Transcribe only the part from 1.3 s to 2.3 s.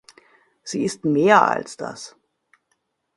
als das.